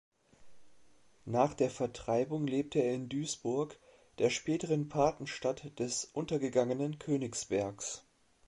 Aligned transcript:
Nach 1.25 1.53
der 1.53 1.69
Vertreibung 1.69 2.47
lebte 2.47 2.79
er 2.79 2.95
in 2.95 3.07
Duisburg, 3.07 3.77
der 4.17 4.31
späteren 4.31 4.89
Patenstadt 4.89 5.77
des 5.77 6.05
untergegangenen 6.05 6.97
Königsbergs. 6.97 8.03